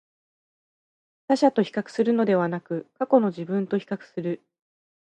[1.27, 4.41] 他者と比較するのではなく、過去の自分と比較する